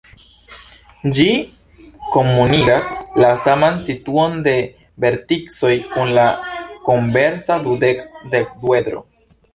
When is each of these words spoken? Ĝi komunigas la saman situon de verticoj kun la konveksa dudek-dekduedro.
Ĝi 1.17 1.25
komunigas 2.15 2.87
la 3.25 3.29
saman 3.43 3.77
situon 3.89 4.41
de 4.49 4.55
verticoj 5.05 5.71
kun 5.93 6.15
la 6.21 6.27
konveksa 6.91 7.63
dudek-dekduedro. 7.69 9.05